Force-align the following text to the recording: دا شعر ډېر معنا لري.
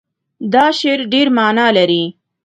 دا 0.53 0.65
شعر 0.79 0.99
ډېر 1.13 1.27
معنا 1.37 1.67
لري. 1.77 2.03